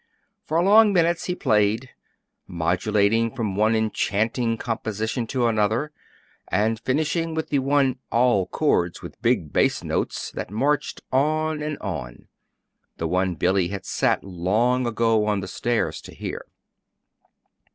For 0.45 0.59
long 0.63 0.93
minutes 0.93 1.25
he 1.25 1.35
played, 1.35 1.91
modulating 2.47 3.29
from 3.35 3.55
one 3.55 3.75
enchanting 3.75 4.57
composition 4.57 5.27
to 5.27 5.45
another, 5.45 5.91
and 6.47 6.79
finishing 6.79 7.35
with 7.35 7.49
the 7.49 7.59
one 7.59 7.99
"all 8.11 8.47
chords 8.47 9.03
with 9.03 9.21
big 9.21 9.53
bass 9.53 9.83
notes" 9.83 10.31
that 10.31 10.49
marched 10.49 11.01
on 11.11 11.61
and 11.61 11.77
on 11.81 12.25
the 12.97 13.07
one 13.07 13.35
Billy 13.35 13.67
had 13.67 13.85
sat 13.85 14.23
long 14.23 14.87
ago 14.87 15.27
on 15.27 15.39
the 15.39 15.47
stairs 15.47 16.01
to 16.01 16.15
hear. 16.15 16.45